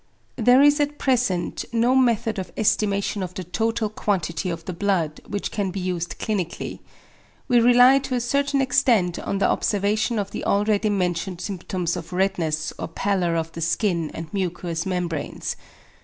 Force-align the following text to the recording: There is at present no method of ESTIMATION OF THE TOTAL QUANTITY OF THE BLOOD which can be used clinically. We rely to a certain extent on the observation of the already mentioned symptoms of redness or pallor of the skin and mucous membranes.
There 0.37 0.63
is 0.63 0.79
at 0.79 0.97
present 0.97 1.63
no 1.71 1.93
method 1.93 2.39
of 2.39 2.51
ESTIMATION 2.57 3.21
OF 3.21 3.35
THE 3.35 3.43
TOTAL 3.43 3.89
QUANTITY 3.89 4.49
OF 4.49 4.65
THE 4.65 4.73
BLOOD 4.73 5.21
which 5.27 5.51
can 5.51 5.69
be 5.69 5.79
used 5.79 6.17
clinically. 6.17 6.79
We 7.47 7.59
rely 7.59 7.99
to 7.99 8.15
a 8.15 8.19
certain 8.19 8.61
extent 8.61 9.19
on 9.19 9.37
the 9.37 9.47
observation 9.47 10.17
of 10.17 10.31
the 10.31 10.43
already 10.43 10.89
mentioned 10.89 11.39
symptoms 11.39 11.95
of 11.95 12.13
redness 12.13 12.73
or 12.79 12.87
pallor 12.87 13.35
of 13.35 13.51
the 13.51 13.61
skin 13.61 14.09
and 14.15 14.33
mucous 14.33 14.87
membranes. 14.87 15.55